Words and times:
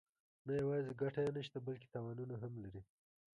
نه 0.45 0.53
یوازې 0.61 0.91
ګټه 1.01 1.21
یې 1.25 1.31
نشته 1.37 1.57
بلکې 1.67 1.87
تاوانونه 1.93 2.35
هم 2.41 2.53
لري. 2.63 2.81